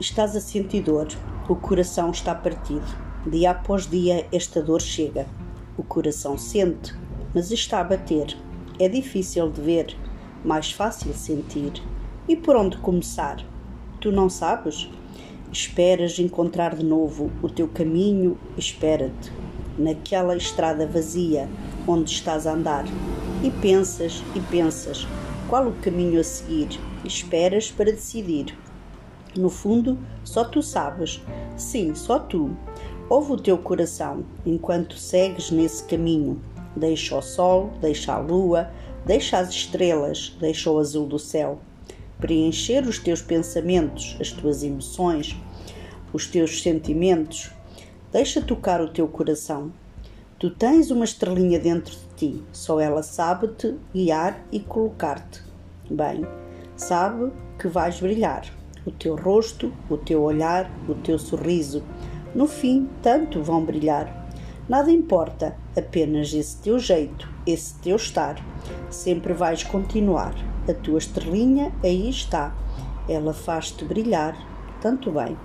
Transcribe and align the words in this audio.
Estás 0.00 0.34
a 0.34 0.40
sentir 0.40 0.82
dor, 0.82 1.06
o 1.48 1.54
coração 1.54 2.10
está 2.10 2.34
partido. 2.34 2.84
Dia 3.30 3.52
após 3.52 3.86
dia 3.88 4.26
esta 4.32 4.60
dor 4.60 4.80
chega. 4.80 5.24
O 5.78 5.84
coração 5.84 6.36
sente, 6.36 6.92
mas 7.32 7.52
está 7.52 7.78
a 7.78 7.84
bater. 7.84 8.36
É 8.80 8.88
difícil 8.88 9.48
de 9.50 9.60
ver, 9.60 9.96
mais 10.44 10.72
fácil 10.72 11.14
sentir. 11.14 11.80
E 12.26 12.34
por 12.34 12.56
onde 12.56 12.76
começar? 12.78 13.36
Tu 14.00 14.10
não 14.10 14.28
sabes? 14.28 14.90
Esperas 15.52 16.18
encontrar 16.18 16.74
de 16.74 16.84
novo 16.84 17.30
o 17.40 17.48
teu 17.48 17.68
caminho, 17.68 18.36
espera-te 18.58 19.32
naquela 19.78 20.36
estrada 20.36 20.88
vazia 20.88 21.48
onde 21.86 22.10
estás 22.10 22.48
a 22.48 22.52
andar 22.52 22.84
e 23.44 23.50
pensas 23.50 24.24
e 24.34 24.40
pensas 24.40 25.06
qual 25.48 25.68
o 25.68 25.72
caminho 25.74 26.18
a 26.18 26.24
seguir, 26.24 26.80
esperas 27.04 27.70
para 27.70 27.92
decidir. 27.92 28.56
No 29.36 29.50
fundo, 29.50 29.98
só 30.22 30.44
tu 30.44 30.62
sabes, 30.62 31.20
sim, 31.56 31.94
só 31.94 32.18
tu. 32.18 32.56
Ouve 33.08 33.32
o 33.32 33.36
teu 33.36 33.58
coração 33.58 34.24
enquanto 34.46 34.96
segues 34.96 35.50
nesse 35.50 35.84
caminho. 35.84 36.40
Deixa 36.76 37.16
o 37.16 37.22
sol, 37.22 37.72
deixa 37.80 38.14
a 38.14 38.18
lua, 38.18 38.70
deixa 39.04 39.38
as 39.38 39.50
estrelas, 39.50 40.36
deixa 40.40 40.70
o 40.70 40.78
azul 40.78 41.06
do 41.06 41.18
céu. 41.18 41.58
Preencher 42.18 42.86
os 42.86 42.98
teus 42.98 43.20
pensamentos, 43.20 44.16
as 44.20 44.30
tuas 44.30 44.62
emoções, 44.62 45.36
os 46.12 46.26
teus 46.26 46.62
sentimentos. 46.62 47.50
Deixa 48.12 48.40
tocar 48.40 48.80
o 48.80 48.88
teu 48.88 49.08
coração. 49.08 49.72
Tu 50.38 50.50
tens 50.50 50.90
uma 50.90 51.04
estrelinha 51.04 51.58
dentro 51.58 51.92
de 51.92 52.14
ti, 52.16 52.42
só 52.52 52.80
ela 52.80 53.02
sabe 53.02 53.48
te 53.48 53.74
guiar 53.92 54.44
e 54.52 54.60
colocar-te. 54.60 55.42
Bem, 55.90 56.24
sabe 56.76 57.32
que 57.58 57.68
vais 57.68 58.00
brilhar. 58.00 58.63
O 58.86 58.90
teu 58.90 59.16
rosto, 59.16 59.72
o 59.88 59.96
teu 59.96 60.22
olhar, 60.22 60.70
o 60.88 60.94
teu 60.94 61.18
sorriso, 61.18 61.82
no 62.34 62.46
fim, 62.46 62.88
tanto 63.02 63.42
vão 63.42 63.64
brilhar. 63.64 64.28
Nada 64.68 64.90
importa, 64.90 65.56
apenas 65.76 66.32
esse 66.32 66.56
teu 66.58 66.78
jeito, 66.78 67.28
esse 67.46 67.74
teu 67.80 67.96
estar. 67.96 68.36
Sempre 68.90 69.32
vais 69.32 69.62
continuar. 69.62 70.34
A 70.68 70.72
tua 70.72 70.98
estrelinha 70.98 71.72
aí 71.82 72.08
está. 72.08 72.54
Ela 73.08 73.32
faz-te 73.32 73.84
brilhar 73.84 74.36
tanto 74.80 75.10
bem. 75.10 75.36